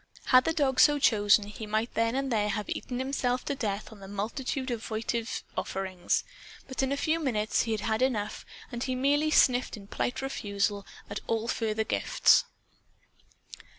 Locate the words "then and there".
1.93-2.49